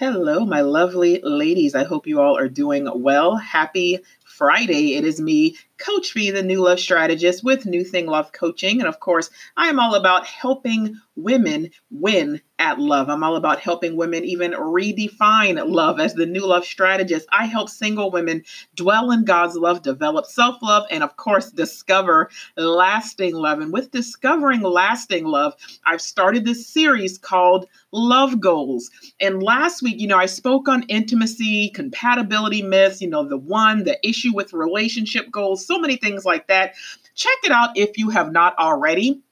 Hello, 0.00 0.46
my 0.46 0.62
lovely 0.62 1.20
ladies. 1.22 1.74
I 1.74 1.84
hope 1.84 2.06
you 2.06 2.22
all 2.22 2.38
are 2.38 2.48
doing 2.48 2.88
well. 3.02 3.36
Happy 3.36 3.98
Friday. 4.24 4.94
It 4.94 5.04
is 5.04 5.20
me, 5.20 5.58
Coach 5.76 6.14
B, 6.14 6.30
the 6.30 6.42
new 6.42 6.62
love 6.62 6.80
strategist 6.80 7.44
with 7.44 7.66
New 7.66 7.84
Thing 7.84 8.06
Love 8.06 8.32
Coaching. 8.32 8.80
And 8.80 8.88
of 8.88 8.98
course, 8.98 9.28
I 9.58 9.68
am 9.68 9.78
all 9.78 9.94
about 9.94 10.24
helping 10.24 10.98
women 11.16 11.72
win 11.90 12.40
at 12.60 12.78
love. 12.78 13.08
I'm 13.08 13.24
all 13.24 13.36
about 13.36 13.58
helping 13.58 13.96
women 13.96 14.24
even 14.24 14.52
redefine 14.52 15.60
love 15.66 15.98
as 15.98 16.14
the 16.14 16.26
new 16.26 16.46
love 16.46 16.64
strategist. 16.64 17.26
I 17.32 17.46
help 17.46 17.70
single 17.70 18.10
women 18.10 18.44
dwell 18.76 19.10
in 19.10 19.24
God's 19.24 19.56
love, 19.56 19.82
develop 19.82 20.26
self 20.26 20.62
love, 20.62 20.86
and 20.90 21.02
of 21.02 21.16
course, 21.16 21.50
discover 21.50 22.30
lasting 22.56 23.34
love. 23.34 23.60
And 23.60 23.72
with 23.72 23.90
discovering 23.90 24.60
lasting 24.60 25.24
love, 25.24 25.54
I've 25.86 26.02
started 26.02 26.44
this 26.44 26.66
series 26.66 27.16
called 27.18 27.66
Love 27.92 28.38
Goals. 28.40 28.90
And 29.20 29.42
last 29.42 29.82
week, 29.82 29.98
you 29.98 30.06
know, 30.06 30.18
I 30.18 30.26
spoke 30.26 30.68
on 30.68 30.82
intimacy, 30.84 31.70
compatibility 31.70 32.62
myths, 32.62 33.00
you 33.00 33.08
know, 33.08 33.26
the 33.26 33.38
one, 33.38 33.84
the 33.84 33.98
issue 34.06 34.34
with 34.34 34.52
relationship 34.52 35.30
goals, 35.30 35.66
so 35.66 35.78
many 35.78 35.96
things 35.96 36.26
like 36.26 36.46
that. 36.48 36.74
Check 37.14 37.38
it 37.44 37.52
out 37.52 37.70
if 37.76 37.96
you 37.96 38.10
have 38.10 38.30
not 38.30 38.56
already. 38.58 39.22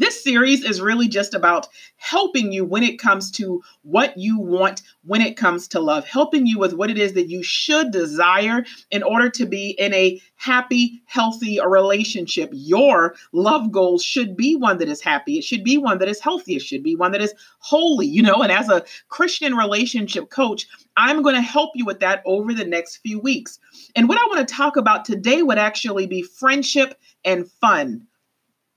This 0.00 0.24
series 0.24 0.64
is 0.64 0.80
really 0.80 1.08
just 1.08 1.34
about 1.34 1.68
helping 1.98 2.52
you 2.52 2.64
when 2.64 2.82
it 2.82 2.98
comes 2.98 3.30
to 3.32 3.62
what 3.82 4.16
you 4.16 4.40
want 4.40 4.80
when 5.04 5.20
it 5.20 5.36
comes 5.36 5.68
to 5.68 5.78
love, 5.78 6.06
helping 6.06 6.46
you 6.46 6.58
with 6.58 6.72
what 6.72 6.88
it 6.88 6.96
is 6.96 7.12
that 7.12 7.28
you 7.28 7.42
should 7.42 7.90
desire 7.90 8.64
in 8.90 9.02
order 9.02 9.28
to 9.28 9.44
be 9.44 9.72
in 9.78 9.92
a 9.92 10.18
happy, 10.36 11.02
healthy 11.04 11.58
relationship. 11.62 12.48
Your 12.54 13.14
love 13.32 13.70
goals 13.72 14.02
should 14.02 14.38
be 14.38 14.56
one 14.56 14.78
that 14.78 14.88
is 14.88 15.02
happy, 15.02 15.36
it 15.36 15.44
should 15.44 15.64
be 15.64 15.76
one 15.76 15.98
that 15.98 16.08
is 16.08 16.18
healthy, 16.18 16.56
it 16.56 16.62
should 16.62 16.82
be 16.82 16.96
one 16.96 17.12
that 17.12 17.20
is 17.20 17.34
holy, 17.58 18.06
you 18.06 18.22
know. 18.22 18.42
And 18.42 18.50
as 18.50 18.70
a 18.70 18.86
Christian 19.10 19.54
relationship 19.54 20.30
coach, 20.30 20.66
I'm 20.96 21.20
going 21.20 21.34
to 21.34 21.42
help 21.42 21.72
you 21.74 21.84
with 21.84 22.00
that 22.00 22.22
over 22.24 22.54
the 22.54 22.64
next 22.64 23.02
few 23.02 23.20
weeks. 23.20 23.58
And 23.94 24.08
what 24.08 24.16
I 24.16 24.26
want 24.28 24.48
to 24.48 24.54
talk 24.54 24.78
about 24.78 25.04
today 25.04 25.42
would 25.42 25.58
actually 25.58 26.06
be 26.06 26.22
friendship 26.22 26.98
and 27.22 27.50
fun 27.60 28.06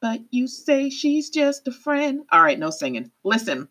but 0.04 0.20
you 0.32 0.48
say 0.48 0.90
she's 0.90 1.30
just 1.30 1.66
a 1.66 1.72
friend. 1.72 2.24
All 2.30 2.44
right, 2.44 2.60
no 2.60 2.72
singing. 2.72 3.10
Listen, 3.24 3.70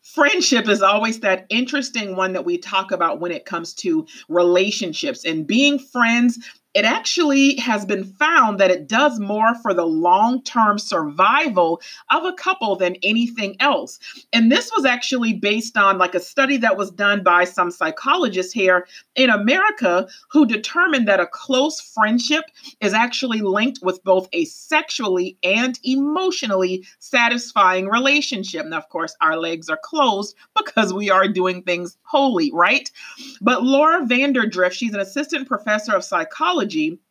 friendship 0.00 0.68
is 0.68 0.80
always 0.80 1.18
that 1.20 1.46
interesting 1.48 2.14
one 2.14 2.34
that 2.34 2.44
we 2.44 2.56
talk 2.56 2.92
about 2.92 3.18
when 3.18 3.32
it 3.32 3.44
comes 3.44 3.74
to 3.74 4.06
relationships 4.28 5.24
and 5.24 5.44
being 5.44 5.80
friends 5.80 6.38
it 6.74 6.84
actually 6.84 7.56
has 7.56 7.86
been 7.86 8.04
found 8.04 8.58
that 8.58 8.70
it 8.70 8.88
does 8.88 9.20
more 9.20 9.54
for 9.62 9.72
the 9.72 9.86
long 9.86 10.42
term 10.42 10.76
survival 10.76 11.80
of 12.10 12.24
a 12.24 12.32
couple 12.32 12.74
than 12.74 12.96
anything 13.02 13.56
else. 13.60 14.00
And 14.32 14.50
this 14.50 14.72
was 14.76 14.84
actually 14.84 15.34
based 15.34 15.76
on 15.76 15.98
like 15.98 16.16
a 16.16 16.20
study 16.20 16.56
that 16.58 16.76
was 16.76 16.90
done 16.90 17.22
by 17.22 17.44
some 17.44 17.70
psychologists 17.70 18.52
here 18.52 18.88
in 19.14 19.30
America 19.30 20.08
who 20.30 20.46
determined 20.46 21.06
that 21.06 21.20
a 21.20 21.28
close 21.28 21.80
friendship 21.80 22.44
is 22.80 22.92
actually 22.92 23.40
linked 23.40 23.78
with 23.82 24.02
both 24.02 24.28
a 24.32 24.44
sexually 24.46 25.38
and 25.44 25.78
emotionally 25.84 26.84
satisfying 26.98 27.86
relationship. 27.86 28.66
Now, 28.66 28.78
of 28.78 28.88
course, 28.88 29.14
our 29.20 29.36
legs 29.36 29.68
are 29.68 29.78
closed 29.82 30.34
because 30.56 30.92
we 30.92 31.08
are 31.08 31.28
doing 31.28 31.62
things 31.62 31.96
holy, 32.02 32.50
right? 32.52 32.90
But 33.40 33.62
Laura 33.62 34.04
VanderDrift, 34.04 34.72
she's 34.72 34.94
an 34.94 35.00
assistant 35.00 35.46
professor 35.46 35.94
of 35.94 36.02
psychology 36.02 36.63
psychology 36.64 37.03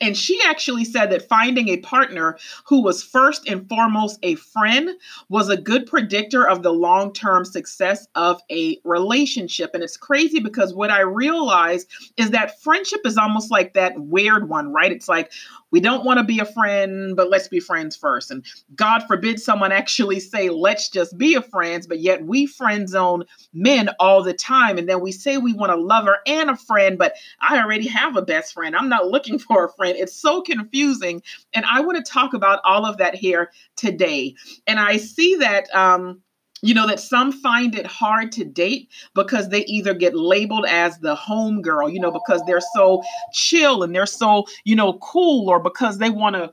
and 0.00 0.16
she 0.16 0.40
actually 0.44 0.84
said 0.84 1.10
that 1.10 1.28
finding 1.28 1.68
a 1.68 1.78
partner 1.78 2.38
who 2.64 2.82
was 2.82 3.02
first 3.02 3.48
and 3.48 3.68
foremost 3.68 4.18
a 4.22 4.36
friend 4.36 4.90
was 5.28 5.48
a 5.48 5.56
good 5.56 5.86
predictor 5.86 6.46
of 6.46 6.62
the 6.62 6.72
long 6.72 7.12
term 7.12 7.44
success 7.44 8.06
of 8.14 8.40
a 8.50 8.78
relationship. 8.84 9.70
And 9.74 9.82
it's 9.82 9.96
crazy 9.96 10.38
because 10.40 10.72
what 10.72 10.90
I 10.90 11.00
realized 11.00 11.88
is 12.16 12.30
that 12.30 12.60
friendship 12.62 13.00
is 13.04 13.18
almost 13.18 13.50
like 13.50 13.74
that 13.74 13.98
weird 13.98 14.48
one, 14.48 14.72
right? 14.72 14.92
It's 14.92 15.08
like, 15.08 15.32
we 15.70 15.80
don't 15.80 16.04
want 16.04 16.18
to 16.18 16.24
be 16.24 16.38
a 16.38 16.44
friend, 16.44 17.14
but 17.14 17.28
let's 17.28 17.48
be 17.48 17.60
friends 17.60 17.94
first. 17.94 18.30
And 18.30 18.44
God 18.74 19.00
forbid 19.06 19.40
someone 19.40 19.72
actually 19.72 20.20
say, 20.20 20.48
let's 20.48 20.88
just 20.88 21.18
be 21.18 21.34
a 21.34 21.42
friends, 21.42 21.86
but 21.86 22.00
yet 22.00 22.24
we 22.24 22.46
friend 22.46 22.88
zone 22.88 23.24
men 23.52 23.90
all 24.00 24.22
the 24.22 24.32
time. 24.32 24.78
And 24.78 24.88
then 24.88 25.00
we 25.00 25.12
say 25.12 25.36
we 25.36 25.52
want 25.52 25.72
a 25.72 25.76
lover 25.76 26.18
and 26.26 26.50
a 26.50 26.56
friend, 26.56 26.96
but 26.96 27.14
I 27.40 27.58
already 27.58 27.86
have 27.88 28.16
a 28.16 28.22
best 28.22 28.54
friend. 28.54 28.74
I'm 28.74 28.88
not 28.88 29.08
looking 29.08 29.38
for 29.38 29.66
a 29.66 29.72
friend. 29.72 29.87
It's 29.96 30.14
so 30.14 30.42
confusing. 30.42 31.22
And 31.52 31.64
I 31.64 31.80
want 31.80 32.04
to 32.04 32.10
talk 32.12 32.34
about 32.34 32.60
all 32.64 32.86
of 32.86 32.96
that 32.98 33.14
here 33.14 33.50
today. 33.76 34.34
And 34.66 34.78
I 34.78 34.96
see 34.96 35.36
that 35.36 35.74
um, 35.74 36.22
you 36.62 36.74
know 36.74 36.86
that 36.86 37.00
some 37.00 37.32
find 37.32 37.74
it 37.74 37.86
hard 37.86 38.32
to 38.32 38.44
date 38.44 38.88
because 39.14 39.48
they 39.48 39.64
either 39.64 39.94
get 39.94 40.14
labeled 40.14 40.66
as 40.66 40.98
the 40.98 41.14
home 41.14 41.62
girl 41.62 41.88
you 41.88 42.00
know 42.00 42.10
because 42.10 42.42
they're 42.46 42.60
so 42.74 43.02
chill 43.32 43.82
and 43.82 43.94
they're 43.94 44.06
so 44.06 44.44
you 44.64 44.74
know 44.74 44.94
cool 44.94 45.48
or 45.48 45.60
because 45.60 45.98
they 45.98 46.10
want 46.10 46.34
to 46.34 46.52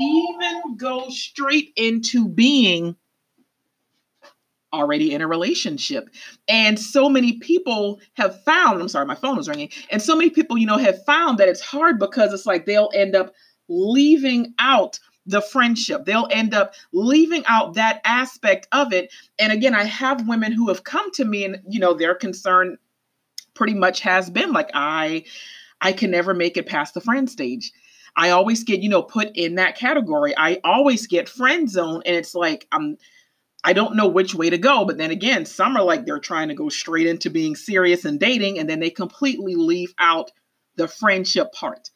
even 0.00 0.76
go 0.76 1.08
straight 1.10 1.72
into 1.76 2.26
being 2.28 2.96
already 4.72 5.12
in 5.12 5.20
a 5.20 5.26
relationship 5.26 6.08
and 6.48 6.78
so 6.78 7.08
many 7.08 7.38
people 7.38 8.00
have 8.14 8.40
found 8.44 8.80
i'm 8.80 8.88
sorry 8.88 9.06
my 9.06 9.14
phone 9.14 9.36
was 9.36 9.48
ringing 9.48 9.68
and 9.90 10.00
so 10.00 10.14
many 10.14 10.30
people 10.30 10.56
you 10.56 10.66
know 10.66 10.78
have 10.78 11.04
found 11.04 11.38
that 11.38 11.48
it's 11.48 11.60
hard 11.60 11.98
because 11.98 12.32
it's 12.32 12.46
like 12.46 12.66
they'll 12.66 12.90
end 12.94 13.16
up 13.16 13.32
leaving 13.68 14.54
out 14.58 14.98
the 15.26 15.40
friendship. 15.40 16.04
They'll 16.04 16.28
end 16.30 16.54
up 16.54 16.74
leaving 16.92 17.44
out 17.46 17.74
that 17.74 18.00
aspect 18.04 18.66
of 18.72 18.92
it. 18.92 19.12
And 19.38 19.52
again, 19.52 19.74
I 19.74 19.84
have 19.84 20.28
women 20.28 20.52
who 20.52 20.68
have 20.68 20.84
come 20.84 21.10
to 21.12 21.24
me 21.24 21.44
and, 21.44 21.60
you 21.68 21.80
know, 21.80 21.94
their 21.94 22.14
concern 22.14 22.78
pretty 23.54 23.74
much 23.74 24.00
has 24.00 24.30
been 24.30 24.52
like, 24.52 24.70
I, 24.74 25.24
I 25.80 25.92
can 25.92 26.10
never 26.10 26.34
make 26.34 26.56
it 26.56 26.66
past 26.66 26.94
the 26.94 27.00
friend 27.00 27.30
stage. 27.30 27.72
I 28.16 28.30
always 28.30 28.64
get, 28.64 28.80
you 28.80 28.88
know, 28.88 29.02
put 29.02 29.30
in 29.36 29.54
that 29.54 29.76
category. 29.76 30.34
I 30.36 30.60
always 30.64 31.06
get 31.06 31.28
friend 31.28 31.70
zone. 31.70 32.02
And 32.04 32.16
it's 32.16 32.34
like, 32.34 32.66
I'm, 32.72 32.96
I 33.62 33.72
don't 33.72 33.96
know 33.96 34.08
which 34.08 34.34
way 34.34 34.50
to 34.50 34.58
go. 34.58 34.84
But 34.84 34.98
then 34.98 35.10
again, 35.10 35.44
some 35.44 35.76
are 35.76 35.84
like 35.84 36.04
they're 36.04 36.18
trying 36.18 36.48
to 36.48 36.54
go 36.54 36.68
straight 36.68 37.06
into 37.06 37.30
being 37.30 37.56
serious 37.56 38.04
and 38.04 38.18
dating, 38.18 38.58
and 38.58 38.68
then 38.68 38.80
they 38.80 38.90
completely 38.90 39.54
leave 39.54 39.94
out 39.98 40.30
the 40.76 40.88
friendship 40.88 41.52
part. 41.52 41.90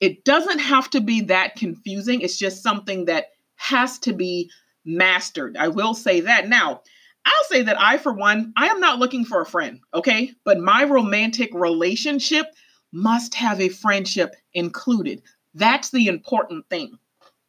It 0.00 0.24
doesn't 0.24 0.58
have 0.58 0.90
to 0.90 1.00
be 1.00 1.22
that 1.22 1.56
confusing. 1.56 2.22
It's 2.22 2.38
just 2.38 2.62
something 2.62 3.04
that 3.04 3.26
has 3.56 3.98
to 4.00 4.12
be 4.12 4.50
mastered. 4.84 5.56
I 5.56 5.68
will 5.68 5.94
say 5.94 6.20
that. 6.20 6.48
Now, 6.48 6.82
I'll 7.24 7.44
say 7.44 7.62
that 7.62 7.80
I, 7.80 7.98
for 7.98 8.12
one, 8.12 8.52
I 8.56 8.66
am 8.66 8.80
not 8.80 8.98
looking 8.98 9.24
for 9.24 9.40
a 9.40 9.46
friend, 9.46 9.80
okay? 9.94 10.32
But 10.44 10.58
my 10.58 10.84
romantic 10.84 11.50
relationship 11.54 12.46
must 12.90 13.34
have 13.34 13.60
a 13.60 13.68
friendship 13.68 14.34
included. 14.54 15.22
That's 15.54 15.90
the 15.90 16.08
important 16.08 16.68
thing. 16.68 16.98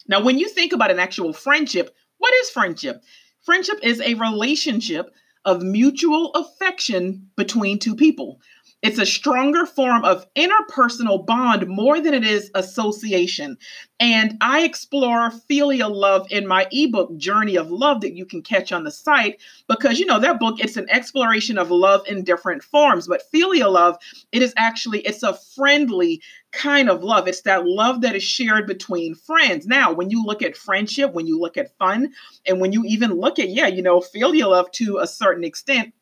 Now, 0.08 0.22
when 0.22 0.38
you 0.38 0.48
think 0.50 0.74
about 0.74 0.92
an 0.92 1.00
actual 1.00 1.34
friendship, 1.34 1.96
what 2.20 2.34
is 2.36 2.50
friendship? 2.52 3.02
Friendship 3.44 3.80
is 3.84 4.00
a 4.00 4.14
relationship 4.14 5.14
of 5.44 5.62
mutual 5.62 6.32
affection 6.32 7.30
between 7.36 7.78
two 7.78 7.96
people. 7.96 8.40
It's 8.84 9.00
a 9.00 9.06
stronger 9.06 9.66
form 9.66 10.04
of 10.04 10.26
interpersonal 10.36 11.26
bond 11.26 11.66
more 11.68 12.02
than 12.02 12.14
it 12.14 12.26
is 12.26 12.52
association. 12.54 13.58
And 13.98 14.38
I 14.42 14.64
explore 14.64 15.32
filial 15.32 15.98
love 15.98 16.28
in 16.30 16.46
my 16.46 16.68
ebook, 16.70 17.16
Journey 17.16 17.56
of 17.56 17.72
Love, 17.72 18.02
that 18.02 18.14
you 18.14 18.26
can 18.26 18.42
catch 18.42 18.74
on 18.74 18.84
the 18.84 18.92
site 18.92 19.42
because, 19.70 20.00
you 20.00 20.06
know, 20.06 20.20
that 20.20 20.38
book, 20.38 20.60
it's 20.60 20.76
an 20.76 20.90
exploration 20.90 21.58
of 21.58 21.72
love 21.72 22.06
in 22.10 22.26
different 22.26 22.62
forms. 22.62 23.08
But 23.08 23.22
filial 23.32 23.72
love, 23.72 23.98
it 24.34 24.42
is 24.42 24.54
actually, 24.58 25.00
it's 25.00 25.24
a 25.24 25.34
friendly 25.34 26.22
kind 26.52 26.90
of 26.90 27.06
love. 27.06 27.30
It's 27.30 27.44
that 27.44 27.66
love 27.66 28.02
that 28.02 28.18
is 28.18 28.24
shared 28.24 28.68
between 28.68 29.16
friends. 29.16 29.66
Now, 29.66 29.94
when 29.94 30.10
you 30.10 30.26
look 30.26 30.42
at 30.42 30.58
friendship, 30.58 31.14
when 31.14 31.26
you 31.26 31.40
look 31.40 31.56
at 31.56 31.78
fun, 31.78 32.12
and 32.46 32.60
when 32.60 32.74
you 32.74 32.84
even 32.84 33.14
look 33.14 33.40
at, 33.40 33.48
yeah, 33.48 33.68
you 33.68 33.82
know, 33.82 34.02
filial 34.02 34.52
love 34.52 34.70
to 34.72 34.98
a 34.98 35.08
certain 35.08 35.46
extent, 35.46 35.94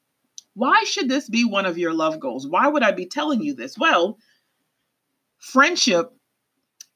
why 0.53 0.83
should 0.83 1.09
this 1.09 1.29
be 1.29 1.45
one 1.45 1.65
of 1.65 1.77
your 1.77 1.93
love 1.93 2.19
goals? 2.19 2.47
Why 2.47 2.67
would 2.67 2.83
I 2.83 2.91
be 2.91 3.05
telling 3.05 3.41
you 3.41 3.53
this? 3.53 3.77
Well, 3.77 4.17
friendship 5.37 6.13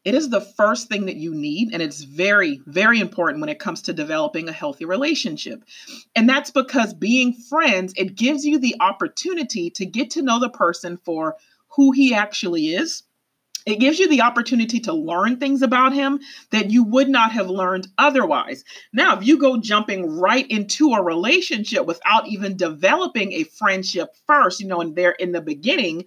it 0.06 0.14
is 0.14 0.30
the 0.30 0.40
first 0.40 0.88
thing 0.88 1.08
that 1.08 1.16
you 1.16 1.34
need, 1.34 1.74
and 1.74 1.82
it's 1.82 2.04
very, 2.04 2.62
very 2.68 3.00
important 3.00 3.42
when 3.42 3.50
it 3.50 3.58
comes 3.58 3.82
to 3.82 3.94
developing 3.94 4.48
a 4.48 4.54
healthy 4.54 4.86
relationship. 4.86 5.64
And 6.16 6.30
that's 6.30 6.52
because 6.52 6.94
being 6.94 7.34
friends, 7.34 7.92
it 7.98 8.16
gives 8.16 8.46
you 8.46 8.60
the 8.60 8.76
opportunity 8.80 9.72
to 9.72 9.86
get 9.86 10.12
to 10.12 10.22
know 10.22 10.40
the 10.40 10.50
person 10.50 10.98
for 10.98 11.38
who 11.70 11.92
he 11.92 12.14
actually 12.14 12.68
is, 12.68 13.02
it 13.66 13.80
gives 13.80 14.00
you 14.00 14.08
the 14.08 14.22
opportunity 14.22 14.80
to 14.82 14.94
learn 14.94 15.38
things 15.38 15.62
about 15.62 15.94
him 15.94 16.20
that 16.52 16.70
you 16.70 16.84
would 16.84 17.10
not 17.10 17.32
have 17.32 17.50
learned 17.50 17.88
otherwise. 17.98 18.64
Now, 18.94 19.18
if 19.18 19.26
you 19.26 19.40
go 19.40 19.58
jumping 19.58 20.18
right 20.20 20.46
into 20.50 20.92
a 20.92 21.04
relationship 21.04 21.86
without 21.86 22.28
even 22.28 22.58
developing 22.58 23.34
a 23.34 23.44
friendship 23.44 24.10
first, 24.28 24.60
you 24.60 24.68
know, 24.68 24.82
and 24.82 24.96
there 24.96 25.12
in 25.12 25.32
the 25.32 25.42
beginning, 25.42 26.06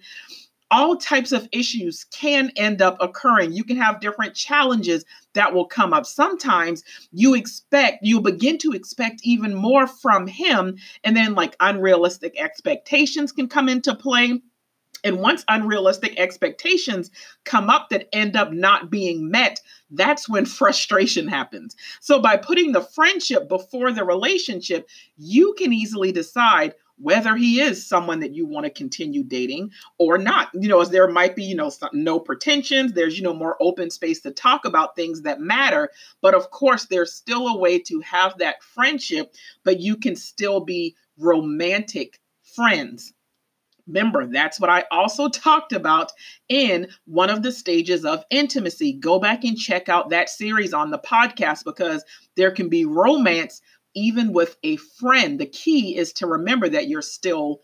all 0.71 0.95
types 0.95 1.31
of 1.31 1.49
issues 1.51 2.05
can 2.05 2.51
end 2.55 2.81
up 2.81 2.95
occurring. 2.99 3.53
You 3.53 3.63
can 3.63 3.77
have 3.77 3.99
different 3.99 4.35
challenges 4.35 5.03
that 5.33 5.53
will 5.53 5.65
come 5.65 5.93
up. 5.93 6.05
Sometimes 6.05 6.83
you 7.11 7.33
expect, 7.33 7.99
you 8.03 8.21
begin 8.21 8.57
to 8.59 8.71
expect 8.73 9.21
even 9.23 9.55
more 9.55 9.87
from 9.87 10.27
him, 10.27 10.77
and 11.03 11.17
then 11.17 11.33
like 11.33 11.55
unrealistic 11.59 12.39
expectations 12.39 13.31
can 13.31 13.47
come 13.47 13.67
into 13.67 13.95
play. 13.95 14.41
And 15.03 15.19
once 15.19 15.43
unrealistic 15.47 16.19
expectations 16.19 17.11
come 17.45 17.69
up 17.69 17.89
that 17.89 18.09
end 18.13 18.35
up 18.35 18.51
not 18.51 18.89
being 18.89 19.29
met, 19.29 19.61
that's 19.91 20.29
when 20.29 20.45
frustration 20.45 21.27
happens. 21.27 21.75
So, 21.99 22.19
by 22.19 22.37
putting 22.37 22.71
the 22.71 22.81
friendship 22.81 23.47
before 23.47 23.91
the 23.91 24.03
relationship, 24.03 24.89
you 25.17 25.53
can 25.57 25.73
easily 25.73 26.11
decide 26.11 26.75
whether 26.99 27.35
he 27.35 27.61
is 27.61 27.87
someone 27.87 28.19
that 28.19 28.35
you 28.35 28.45
want 28.45 28.65
to 28.65 28.69
continue 28.69 29.23
dating 29.23 29.71
or 29.97 30.17
not. 30.17 30.49
You 30.53 30.67
know, 30.67 30.81
as 30.81 30.89
there 30.89 31.07
might 31.07 31.35
be, 31.35 31.43
you 31.43 31.55
know, 31.55 31.69
some, 31.69 31.89
no 31.93 32.19
pretensions, 32.19 32.93
there's, 32.93 33.17
you 33.17 33.23
know, 33.23 33.33
more 33.33 33.57
open 33.61 33.89
space 33.89 34.19
to 34.21 34.31
talk 34.31 34.65
about 34.65 34.95
things 34.95 35.21
that 35.21 35.39
matter. 35.39 35.89
But 36.21 36.35
of 36.35 36.51
course, 36.51 36.85
there's 36.85 37.13
still 37.13 37.47
a 37.47 37.57
way 37.57 37.79
to 37.79 38.01
have 38.01 38.37
that 38.39 38.61
friendship, 38.61 39.33
but 39.63 39.79
you 39.79 39.95
can 39.95 40.15
still 40.15 40.59
be 40.59 40.95
romantic 41.17 42.19
friends. 42.43 43.13
Remember, 43.89 44.25
that's 44.25 44.59
what 44.59 44.69
I 44.69 44.85
also 44.91 45.27
talked 45.27 45.73
about 45.73 46.11
in 46.47 46.87
one 47.05 47.29
of 47.29 47.43
the 47.43 47.51
stages 47.51 48.05
of 48.05 48.23
intimacy. 48.29 48.93
Go 48.93 49.19
back 49.19 49.43
and 49.43 49.57
check 49.57 49.89
out 49.89 50.09
that 50.09 50.29
series 50.29 50.73
on 50.73 50.91
the 50.91 50.99
podcast 50.99 51.65
because 51.65 52.03
there 52.37 52.51
can 52.51 52.69
be 52.69 52.85
romance 52.85 53.61
even 53.95 54.33
with 54.33 54.55
a 54.63 54.77
friend, 54.77 55.39
the 55.39 55.45
key 55.45 55.97
is 55.97 56.13
to 56.13 56.27
remember 56.27 56.69
that 56.69 56.87
you're 56.87 57.01
still 57.01 57.61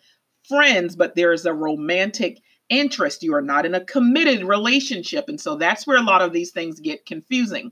friends, 0.47 0.95
but 0.95 1.15
there's 1.15 1.45
a 1.45 1.53
romantic 1.53 2.41
interest. 2.69 3.23
You 3.23 3.35
are 3.35 3.41
not 3.41 3.65
in 3.65 3.75
a 3.75 3.85
committed 3.85 4.43
relationship. 4.43 5.25
And 5.27 5.39
so 5.39 5.55
that's 5.55 5.85
where 5.85 5.97
a 5.97 6.03
lot 6.03 6.21
of 6.21 6.33
these 6.33 6.51
things 6.51 6.79
get 6.79 7.05
confusing. 7.05 7.71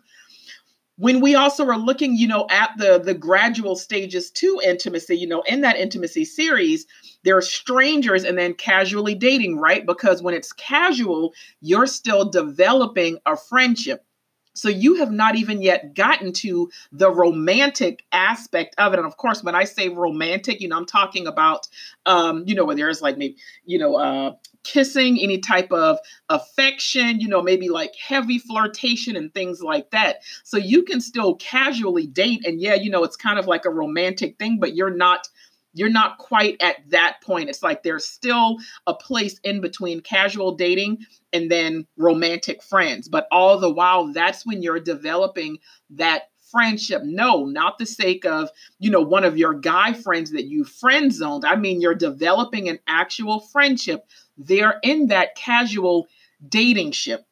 When 0.97 1.21
we 1.21 1.33
also 1.33 1.65
are 1.67 1.77
looking, 1.77 2.15
you 2.15 2.27
know, 2.27 2.45
at 2.49 2.71
the 2.77 2.99
the 2.99 3.15
gradual 3.15 3.75
stages 3.75 4.29
to 4.31 4.61
intimacy, 4.63 5.17
you 5.17 5.27
know, 5.27 5.41
in 5.47 5.61
that 5.61 5.77
intimacy 5.77 6.23
series, 6.23 6.85
there 7.23 7.35
are 7.35 7.41
strangers 7.41 8.23
and 8.23 8.37
then 8.37 8.53
casually 8.53 9.15
dating, 9.15 9.57
right? 9.57 9.85
Because 9.85 10.21
when 10.21 10.35
it's 10.35 10.53
casual, 10.53 11.33
you're 11.61 11.87
still 11.87 12.29
developing 12.29 13.17
a 13.25 13.35
friendship. 13.35 14.05
So 14.53 14.69
you 14.69 14.95
have 14.95 15.11
not 15.11 15.35
even 15.35 15.61
yet 15.61 15.93
gotten 15.93 16.31
to 16.33 16.69
the 16.91 17.11
romantic 17.11 18.03
aspect 18.11 18.75
of 18.77 18.93
it. 18.93 18.99
And 18.99 19.07
of 19.07 19.17
course, 19.17 19.43
when 19.43 19.55
I 19.55 19.63
say 19.63 19.89
romantic, 19.89 20.61
you 20.61 20.67
know, 20.67 20.77
I'm 20.77 20.85
talking 20.85 21.27
about, 21.27 21.67
um, 22.05 22.43
you 22.45 22.55
know, 22.55 22.65
where 22.65 22.75
there's 22.75 23.01
like 23.01 23.17
maybe, 23.17 23.37
you 23.65 23.79
know, 23.79 23.95
uh, 23.95 24.33
kissing, 24.63 25.19
any 25.19 25.39
type 25.39 25.71
of 25.71 25.99
affection, 26.29 27.19
you 27.19 27.27
know, 27.27 27.41
maybe 27.41 27.69
like 27.69 27.93
heavy 27.95 28.39
flirtation 28.39 29.15
and 29.15 29.33
things 29.33 29.61
like 29.61 29.89
that. 29.91 30.17
So 30.43 30.57
you 30.57 30.83
can 30.83 31.01
still 31.01 31.35
casually 31.35 32.07
date. 32.07 32.45
And 32.45 32.61
yeah, 32.61 32.75
you 32.75 32.89
know, 32.89 33.03
it's 33.03 33.17
kind 33.17 33.37
of 33.37 33.45
like 33.47 33.65
a 33.65 33.69
romantic 33.69 34.37
thing, 34.37 34.59
but 34.59 34.75
you're 34.75 34.95
not 34.95 35.27
you're 35.73 35.89
not 35.89 36.17
quite 36.17 36.57
at 36.61 36.77
that 36.89 37.17
point. 37.23 37.49
It's 37.49 37.63
like 37.63 37.83
there's 37.83 38.05
still 38.05 38.57
a 38.87 38.93
place 38.93 39.39
in 39.43 39.61
between 39.61 40.01
casual 40.01 40.55
dating 40.55 40.99
and 41.31 41.49
then 41.49 41.87
romantic 41.97 42.61
friends. 42.63 43.07
But 43.07 43.27
all 43.31 43.59
the 43.59 43.71
while, 43.71 44.07
that's 44.13 44.45
when 44.45 44.61
you're 44.61 44.79
developing 44.79 45.57
that 45.91 46.29
friendship. 46.51 47.01
No, 47.03 47.45
not 47.45 47.79
the 47.79 47.85
sake 47.85 48.25
of, 48.25 48.49
you 48.77 48.91
know, 48.91 49.01
one 49.01 49.23
of 49.23 49.37
your 49.37 49.55
guy 49.55 49.93
friends 49.93 50.31
that 50.31 50.45
you 50.45 50.63
friend 50.63 51.11
zoned. 51.11 51.45
I 51.45 51.55
mean, 51.55 51.81
you're 51.81 51.95
developing 51.95 52.69
an 52.69 52.79
actual 52.87 53.39
friendship. 53.39 54.05
They're 54.37 54.79
in 54.83 55.07
that 55.07 55.35
casual 55.35 56.07
dating 56.47 56.91
ship. 56.91 57.25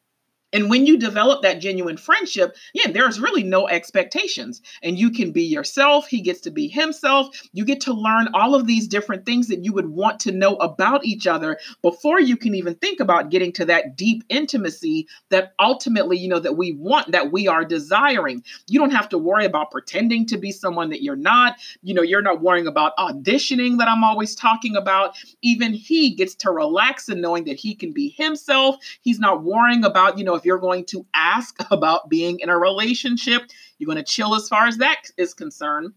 And 0.52 0.68
when 0.68 0.86
you 0.86 0.98
develop 0.98 1.42
that 1.42 1.60
genuine 1.60 1.96
friendship, 1.96 2.56
yeah, 2.74 2.90
there's 2.90 3.20
really 3.20 3.42
no 3.42 3.68
expectations. 3.68 4.60
And 4.82 4.98
you 4.98 5.10
can 5.10 5.32
be 5.32 5.42
yourself. 5.42 6.06
He 6.06 6.20
gets 6.20 6.40
to 6.42 6.50
be 6.50 6.68
himself. 6.68 7.28
You 7.52 7.64
get 7.64 7.80
to 7.82 7.94
learn 7.94 8.28
all 8.34 8.54
of 8.54 8.66
these 8.66 8.86
different 8.86 9.24
things 9.24 9.48
that 9.48 9.64
you 9.64 9.72
would 9.72 9.88
want 9.88 10.20
to 10.20 10.32
know 10.32 10.56
about 10.56 11.04
each 11.04 11.26
other 11.26 11.58
before 11.80 12.20
you 12.20 12.36
can 12.36 12.54
even 12.54 12.74
think 12.74 13.00
about 13.00 13.30
getting 13.30 13.52
to 13.52 13.64
that 13.66 13.96
deep 13.96 14.24
intimacy 14.28 15.08
that 15.30 15.54
ultimately, 15.58 16.18
you 16.18 16.28
know, 16.28 16.38
that 16.38 16.56
we 16.56 16.72
want, 16.72 17.12
that 17.12 17.32
we 17.32 17.48
are 17.48 17.64
desiring. 17.64 18.44
You 18.68 18.78
don't 18.78 18.90
have 18.90 19.08
to 19.10 19.18
worry 19.18 19.44
about 19.44 19.70
pretending 19.70 20.26
to 20.26 20.36
be 20.36 20.52
someone 20.52 20.90
that 20.90 21.02
you're 21.02 21.16
not. 21.16 21.56
You 21.82 21.94
know, 21.94 22.02
you're 22.02 22.22
not 22.22 22.42
worrying 22.42 22.66
about 22.66 22.96
auditioning 22.98 23.78
that 23.78 23.88
I'm 23.88 24.04
always 24.04 24.34
talking 24.34 24.76
about. 24.76 25.14
Even 25.40 25.72
he 25.72 26.14
gets 26.14 26.34
to 26.36 26.50
relax 26.50 27.08
in 27.08 27.20
knowing 27.20 27.44
that 27.44 27.56
he 27.56 27.74
can 27.74 27.92
be 27.92 28.10
himself. 28.10 28.76
He's 29.00 29.18
not 29.18 29.42
worrying 29.42 29.84
about, 29.84 30.18
you 30.18 30.24
know, 30.24 30.41
if 30.42 30.46
you're 30.46 30.58
going 30.58 30.84
to 30.86 31.06
ask 31.14 31.56
about 31.70 32.10
being 32.10 32.40
in 32.40 32.48
a 32.48 32.58
relationship, 32.58 33.42
you're 33.78 33.86
going 33.86 33.96
to 33.96 34.02
chill 34.02 34.34
as 34.34 34.48
far 34.48 34.66
as 34.66 34.78
that 34.78 35.02
is 35.16 35.34
concerned. 35.34 35.92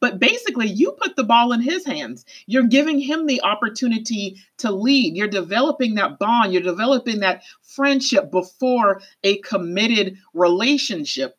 But 0.00 0.18
basically, 0.18 0.66
you 0.66 0.92
put 0.92 1.14
the 1.14 1.24
ball 1.24 1.52
in 1.52 1.60
his 1.60 1.84
hands. 1.84 2.24
You're 2.46 2.66
giving 2.66 2.98
him 2.98 3.26
the 3.26 3.42
opportunity 3.42 4.38
to 4.58 4.72
lead. 4.72 5.14
You're 5.14 5.28
developing 5.28 5.94
that 5.94 6.18
bond. 6.18 6.52
You're 6.52 6.62
developing 6.62 7.20
that 7.20 7.42
friendship 7.62 8.30
before 8.30 9.02
a 9.22 9.38
committed 9.38 10.16
relationship. 10.32 11.36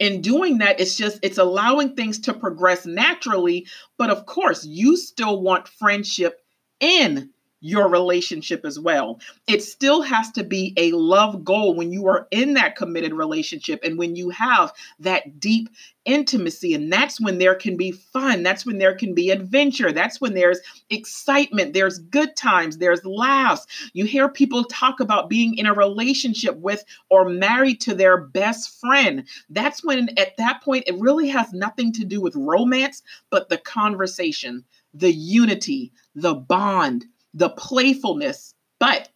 In 0.00 0.20
doing 0.20 0.58
that, 0.58 0.80
it's 0.80 0.96
just, 0.96 1.20
it's 1.22 1.38
allowing 1.38 1.94
things 1.94 2.18
to 2.20 2.34
progress 2.34 2.84
naturally. 2.84 3.68
But 3.96 4.10
of 4.10 4.26
course, 4.26 4.66
you 4.66 4.96
still 4.96 5.40
want 5.40 5.68
friendship 5.68 6.40
in 6.80 7.30
your 7.64 7.88
relationship 7.88 8.62
as 8.66 8.78
well. 8.78 9.18
It 9.46 9.62
still 9.62 10.02
has 10.02 10.30
to 10.32 10.44
be 10.44 10.74
a 10.76 10.92
love 10.92 11.42
goal 11.44 11.74
when 11.74 11.92
you 11.92 12.06
are 12.08 12.28
in 12.30 12.52
that 12.54 12.76
committed 12.76 13.14
relationship 13.14 13.80
and 13.82 13.96
when 13.98 14.16
you 14.16 14.28
have 14.28 14.70
that 14.98 15.40
deep 15.40 15.70
intimacy. 16.04 16.74
And 16.74 16.92
that's 16.92 17.18
when 17.18 17.38
there 17.38 17.54
can 17.54 17.78
be 17.78 17.90
fun. 17.90 18.42
That's 18.42 18.66
when 18.66 18.76
there 18.76 18.94
can 18.94 19.14
be 19.14 19.30
adventure. 19.30 19.92
That's 19.92 20.20
when 20.20 20.34
there's 20.34 20.60
excitement. 20.90 21.72
There's 21.72 22.00
good 22.00 22.36
times. 22.36 22.76
There's 22.76 23.02
laughs. 23.06 23.66
You 23.94 24.04
hear 24.04 24.28
people 24.28 24.64
talk 24.64 25.00
about 25.00 25.30
being 25.30 25.56
in 25.56 25.64
a 25.64 25.72
relationship 25.72 26.58
with 26.58 26.84
or 27.08 27.30
married 27.30 27.80
to 27.80 27.94
their 27.94 28.18
best 28.18 28.78
friend. 28.78 29.24
That's 29.48 29.82
when, 29.82 30.10
at 30.18 30.36
that 30.36 30.62
point, 30.62 30.84
it 30.86 31.00
really 31.00 31.28
has 31.28 31.50
nothing 31.54 31.92
to 31.92 32.04
do 32.04 32.20
with 32.20 32.36
romance, 32.36 33.02
but 33.30 33.48
the 33.48 33.56
conversation, 33.56 34.64
the 34.92 35.12
unity, 35.12 35.92
the 36.14 36.34
bond 36.34 37.06
the 37.34 37.50
playfulness, 37.50 38.54
but 38.78 39.08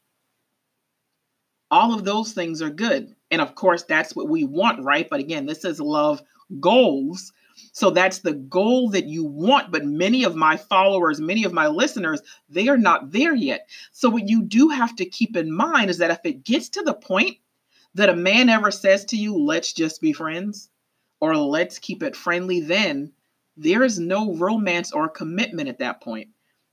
all 1.70 1.94
of 1.94 2.05
those 2.05 2.32
things 2.32 2.61
are 2.61 2.70
good. 2.70 3.15
And 3.31 3.41
of 3.41 3.55
course, 3.55 3.85
that's 3.85 4.17
what 4.17 4.29
we 4.29 4.44
want, 4.44 4.85
right? 4.85 5.09
But 5.09 5.20
again, 5.20 5.47
this 5.47 5.65
is 5.65 5.81
love 5.81 6.20
goals. 6.61 7.32
So 7.73 7.91
that's 7.91 8.20
the 8.20 8.35
goal 8.35 8.91
that 8.91 9.06
you 9.06 9.25
want. 9.25 9.70
But 9.70 9.85
many 9.85 10.25
of 10.25 10.35
my 10.35 10.56
followers, 10.56 11.20
many 11.20 11.44
of 11.44 11.53
my 11.53 11.69
listeners, 11.69 12.20
they 12.48 12.69
are 12.69 12.79
not 12.79 13.13
there 13.13 13.34
yet. 13.34 13.69
So 13.93 14.08
what 14.08 14.29
you 14.29 14.43
do 14.43 14.69
have 14.69 14.96
to 14.96 15.05
keep 15.05 15.37
in 15.37 15.53
mind 15.53 15.91
is 15.91 15.98
that 15.98 16.10
if 16.10 16.20
it 16.25 16.44
gets 16.44 16.69
to 16.70 16.82
the 16.82 16.94
point 16.94 17.37
that 17.94 18.08
a 18.08 18.17
man 18.17 18.48
ever 18.48 18.70
says 18.70 19.05
to 19.06 19.17
you, 19.17 19.37
let's 19.37 19.72
just 19.72 20.01
be 20.01 20.13
friends, 20.13 20.70
or 21.20 21.37
let's 21.37 21.79
keep 21.79 22.03
it 22.03 22.17
friendly, 22.17 22.60
then 22.60 23.13
there 23.56 23.82
is 23.82 23.98
no 23.98 24.34
romance 24.34 24.93
or 24.93 25.08
commitment 25.08 25.69
at 25.69 25.81
that 25.81 26.01
point 26.01 26.29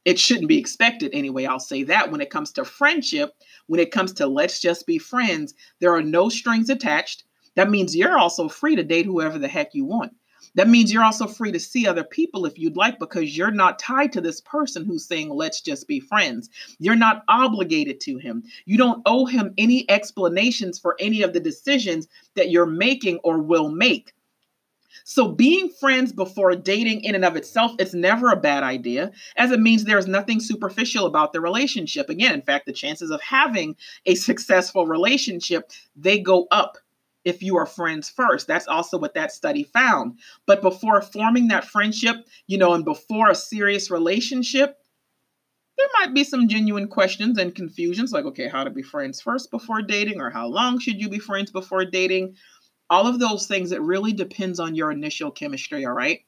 it 0.06 0.20
shouldn't 0.20 0.48
be 0.48 0.60
expected 0.60 1.12
anyway. 1.14 1.46
I'll 1.46 1.60
say 1.60 1.84
that 1.84 2.12
when 2.12 2.22
it 2.22 2.30
comes 2.30 2.52
to 2.54 2.64
friendship, 2.64 3.34
when 3.68 3.80
it 3.80 3.92
comes 3.92 4.14
to 4.14 4.28
let's 4.28 4.62
just 4.62 4.86
be 4.86 4.98
friends, 5.00 5.54
there 5.80 5.94
are 5.94 6.04
no 6.04 6.30
strings 6.30 6.70
attached. 6.70 7.24
That 7.56 7.70
means 7.70 7.96
you're 7.96 8.18
also 8.18 8.48
free 8.48 8.76
to 8.76 8.84
date 8.84 9.06
whoever 9.06 9.40
the 9.40 9.48
heck 9.48 9.74
you 9.74 9.86
want. 9.86 10.14
That 10.56 10.70
means 10.70 10.92
you're 10.94 11.04
also 11.04 11.28
free 11.28 11.52
to 11.52 11.60
see 11.60 11.86
other 11.86 12.04
people 12.04 12.46
if 12.46 12.58
you'd 12.58 12.78
like 12.78 12.98
because 12.98 13.38
you're 13.38 13.52
not 13.52 13.78
tied 13.78 14.14
to 14.14 14.22
this 14.22 14.40
person 14.40 14.86
who's 14.86 15.06
saying, 15.06 15.30
let's 15.30 15.60
just 15.60 15.86
be 15.86 16.00
friends. 16.00 16.50
You're 16.80 16.96
not 16.96 17.24
obligated 17.28 18.00
to 18.02 18.18
him. 18.18 18.44
You 18.66 18.78
don't 18.78 19.02
owe 19.06 19.26
him 19.26 19.54
any 19.58 19.90
explanations 19.90 20.80
for 20.80 20.96
any 21.00 21.24
of 21.24 21.34
the 21.34 21.42
decisions 21.42 22.08
that 22.36 22.52
you're 22.52 22.66
making 22.66 23.20
or 23.24 23.40
will 23.40 23.70
make. 23.70 24.14
So 25.08 25.28
being 25.28 25.70
friends 25.70 26.12
before 26.12 26.56
dating 26.56 27.04
in 27.04 27.14
and 27.14 27.24
of 27.24 27.36
itself, 27.36 27.74
it's 27.78 27.94
never 27.94 28.32
a 28.32 28.36
bad 28.36 28.64
idea, 28.64 29.12
as 29.36 29.52
it 29.52 29.60
means 29.60 29.84
there's 29.84 30.08
nothing 30.08 30.40
superficial 30.40 31.06
about 31.06 31.32
the 31.32 31.40
relationship. 31.40 32.10
Again, 32.10 32.34
in 32.34 32.42
fact, 32.42 32.66
the 32.66 32.74
chances 32.74 33.12
of 33.12 33.22
having 33.22 33.76
a 34.08 34.16
successful 34.16 34.88
relationship, 34.88 35.72
they 35.96 36.18
go 36.18 36.48
up 36.50 36.80
if 37.24 37.44
you 37.44 37.56
are 37.56 37.68
friends 37.68 38.10
first. 38.10 38.48
That's 38.48 38.68
also 38.68 38.98
what 38.98 39.14
that 39.14 39.32
study 39.32 39.62
found. 39.62 40.18
But 40.48 40.64
before 40.64 41.00
forming 41.04 41.50
that 41.50 41.66
friendship, 41.66 42.26
you 42.48 42.58
know, 42.58 42.74
and 42.74 42.84
before 42.84 43.30
a 43.30 43.36
serious 43.36 43.92
relationship, 43.92 44.80
there 45.78 45.88
might 46.00 46.16
be 46.16 46.24
some 46.24 46.48
genuine 46.48 46.88
questions 46.88 47.38
and 47.38 47.54
confusions 47.54 48.12
like, 48.12 48.26
okay, 48.26 48.48
how 48.48 48.64
to 48.64 48.70
be 48.70 48.82
friends 48.82 49.22
first 49.22 49.52
before 49.52 49.82
dating, 49.82 50.22
or 50.22 50.30
how 50.30 50.48
long 50.48 50.80
should 50.80 51.00
you 51.00 51.10
be 51.10 51.20
friends 51.20 51.52
before 51.52 51.86
dating? 51.86 52.36
All 52.90 53.08
of 53.08 53.20
those 53.20 53.48
things, 53.48 53.72
it 53.72 53.82
really 53.82 54.14
depends 54.14 54.60
on 54.60 54.76
your 54.76 54.92
initial 54.92 55.32
chemistry, 55.32 55.86
all 55.86 55.94
right? 55.94 56.22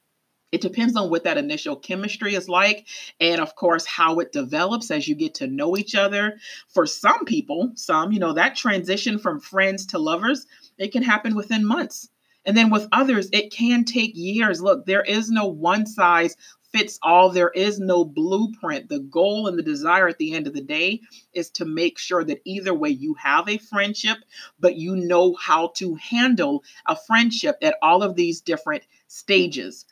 It 0.52 0.62
depends 0.62 0.96
on 0.96 1.10
what 1.10 1.26
that 1.26 1.38
initial 1.38 1.76
chemistry 1.76 2.34
is 2.34 2.48
like, 2.48 2.88
and 3.20 3.42
of 3.42 3.56
course, 3.56 3.86
how 3.86 4.20
it 4.20 4.32
develops 4.32 4.92
as 4.92 5.08
you 5.08 5.14
get 5.14 5.36
to 5.36 5.48
know 5.48 5.76
each 5.76 5.94
other. 5.94 6.40
For 6.70 6.86
some 6.86 7.26
people, 7.26 7.74
some, 7.76 8.14
you 8.14 8.20
know, 8.20 8.34
that 8.34 8.56
transition 8.56 9.20
from 9.20 9.42
friends 9.42 9.86
to 9.88 10.00
lovers, 10.00 10.48
it 10.78 10.94
can 10.94 11.04
happen 11.04 11.36
within 11.36 11.66
months. 11.66 12.10
And 12.46 12.56
then 12.56 12.70
with 12.70 12.88
others, 12.94 13.28
it 13.34 13.52
can 13.52 13.84
take 13.84 14.16
years. 14.16 14.62
Look, 14.62 14.86
there 14.86 15.04
is 15.04 15.30
no 15.30 15.48
one 15.48 15.86
size 15.86 16.38
fits 16.72 17.00
all. 17.02 17.30
There 17.30 17.50
is 17.50 17.80
no 17.80 18.04
blueprint. 18.04 18.90
The 18.90 19.00
goal 19.00 19.48
and 19.48 19.58
the 19.58 19.64
desire 19.64 20.08
at 20.08 20.18
the 20.18 20.34
end 20.34 20.48
of 20.48 20.54
the 20.54 20.62
day 20.62 21.02
is 21.34 21.50
to 21.52 21.66
make 21.66 21.98
sure 21.98 22.24
that 22.24 22.42
either 22.46 22.74
way 22.74 22.90
you 22.90 23.14
have 23.16 23.48
a 23.48 23.58
friendship, 23.58 24.18
but 24.60 24.76
you 24.76 24.96
know 24.96 25.36
how 25.36 25.70
to 25.76 25.96
handle 25.96 26.64
a 26.86 26.96
friendship 26.96 27.58
at 27.62 27.78
all 27.82 28.04
of 28.04 28.16
these 28.16 28.42
different 28.42 28.84
stages. 29.08 29.86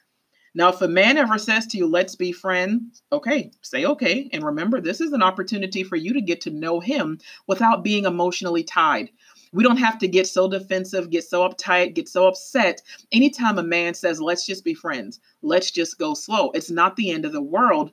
Now, 0.57 0.69
if 0.69 0.81
a 0.81 0.87
man 0.87 1.17
ever 1.17 1.37
says 1.37 1.67
to 1.67 1.77
you, 1.77 1.85
let's 1.85 2.15
be 2.15 2.31
friends, 2.31 3.03
okay, 3.11 3.51
say 3.61 3.85
okay. 3.85 4.29
And 4.31 4.41
remember, 4.41 4.79
this 4.79 5.01
is 5.01 5.11
an 5.11 5.21
opportunity 5.21 5.83
for 5.83 5.97
you 5.97 6.13
to 6.13 6.21
get 6.21 6.39
to 6.41 6.49
know 6.49 6.79
him 6.79 7.19
without 7.45 7.83
being 7.83 8.05
emotionally 8.05 8.63
tied. 8.63 9.09
We 9.55 9.63
don't 9.63 9.77
have 9.77 9.97
to 9.99 10.07
get 10.09 10.27
so 10.27 10.49
defensive, 10.49 11.09
get 11.09 11.23
so 11.23 11.47
uptight, 11.47 11.93
get 11.93 12.09
so 12.09 12.27
upset. 12.27 12.81
Anytime 13.13 13.57
a 13.57 13.63
man 13.63 13.93
says, 13.93 14.19
let's 14.19 14.45
just 14.45 14.65
be 14.65 14.73
friends, 14.73 15.21
let's 15.43 15.71
just 15.71 15.97
go 15.97 16.13
slow, 16.13 16.51
it's 16.51 16.69
not 16.69 16.97
the 16.97 17.09
end 17.09 17.23
of 17.23 17.31
the 17.31 17.41
world 17.41 17.91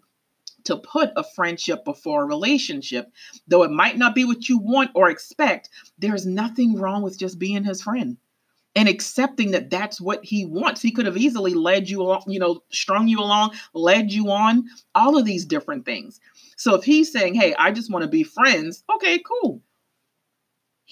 to 0.65 0.77
put 0.77 1.11
a 1.15 1.23
friendship 1.23 1.85
before 1.85 2.25
a 2.25 2.27
relationship. 2.27 3.13
Though 3.47 3.63
it 3.63 3.71
might 3.71 3.97
not 3.97 4.13
be 4.13 4.25
what 4.25 4.49
you 4.49 4.59
want 4.59 4.91
or 4.97 5.09
expect, 5.09 5.71
there's 5.99 6.27
nothing 6.27 6.75
wrong 6.75 7.01
with 7.01 7.17
just 7.17 7.39
being 7.39 7.63
his 7.63 7.81
friend 7.81 8.17
and 8.75 8.89
accepting 8.89 9.53
that 9.53 9.71
that's 9.71 10.01
what 10.01 10.25
he 10.25 10.45
wants. 10.45 10.83
He 10.83 10.91
could 10.91 11.07
have 11.07 11.17
easily 11.17 11.55
led 11.55 11.89
you 11.89 12.03
along, 12.03 12.25
you 12.27 12.41
know, 12.41 12.65
strung 12.73 13.07
you 13.07 13.21
along, 13.21 13.53
led 13.73 14.13
you 14.13 14.33
on, 14.33 14.65
all 14.97 15.17
of 15.17 15.27
these 15.27 15.45
different 15.45 15.85
things. 15.85 16.19
So 16.57 16.75
if 16.75 16.83
he's 16.83 17.13
saying, 17.13 17.35
hey, 17.35 17.55
I 17.57 17.71
just 17.71 17.89
want 17.93 18.03
to 18.03 18.09
be 18.09 18.25
friends, 18.25 18.83
okay, 18.97 19.21
cool. 19.21 19.63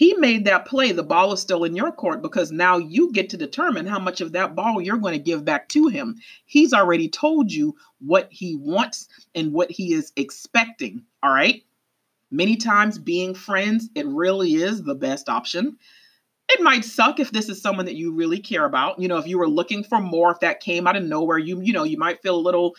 He 0.01 0.15
made 0.15 0.47
that 0.47 0.65
play. 0.65 0.93
The 0.93 1.03
ball 1.03 1.31
is 1.35 1.43
still 1.43 1.63
in 1.63 1.77
your 1.77 1.93
court 1.93 2.23
because 2.23 2.51
now 2.51 2.79
you 2.79 3.13
get 3.13 3.29
to 3.29 3.37
determine 3.37 3.85
how 3.85 3.99
much 3.99 4.23
of 4.23 4.33
that 4.33 4.55
ball 4.55 4.81
you're 4.81 4.97
going 4.97 5.13
to 5.13 5.23
give 5.23 5.45
back 5.45 5.69
to 5.69 5.89
him. 5.89 6.17
He's 6.47 6.73
already 6.73 7.07
told 7.07 7.53
you 7.53 7.77
what 7.99 8.27
he 8.31 8.57
wants 8.57 9.09
and 9.35 9.53
what 9.53 9.71
he 9.71 9.93
is 9.93 10.11
expecting. 10.17 11.05
All 11.23 11.31
right. 11.31 11.63
Many 12.31 12.57
times 12.57 12.99
being 12.99 13.35
friends, 13.35 13.91
it 13.95 14.07
really 14.07 14.55
is 14.55 14.83
the 14.83 14.95
best 14.95 15.29
option 15.29 15.77
it 16.53 16.61
might 16.61 16.85
suck 16.85 17.21
if 17.21 17.31
this 17.31 17.49
is 17.49 17.63
someone 17.63 17.87
that 17.87 17.95
you 17.95 18.13
really 18.13 18.41
care 18.41 18.65
about. 18.65 18.99
You 18.99 19.09
know, 19.09 19.19
if 19.19 19.27
you 19.27 19.39
were 19.39 19.49
looking 19.49 19.85
for 19.85 20.01
more, 20.01 20.33
if 20.33 20.41
that 20.41 20.61
came 20.61 20.87
out 20.87 20.97
of 20.97 21.05
nowhere, 21.05 21.39
you 21.39 21.61
you 21.61 21.73
know, 21.73 21.85
you 21.85 21.97
might 21.97 22.23
feel 22.23 22.35
a 22.35 22.41
little, 22.41 22.75